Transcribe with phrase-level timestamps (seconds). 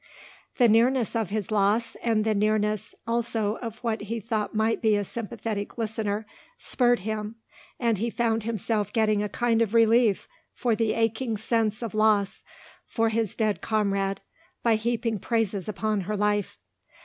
[0.55, 4.95] The nearness of his loss and the nearness also of what he thought might be
[4.95, 6.25] a sympathetic listener
[6.57, 7.35] spurred him
[7.79, 12.43] and he found himself getting a kind of relief for the aching sense of loss
[12.83, 14.21] for his dead comrade
[14.63, 16.57] by heaping praises upon her life.